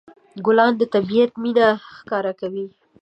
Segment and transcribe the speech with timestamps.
[0.45, 2.65] ګلان د طبيعت مینه ښکاره کوي.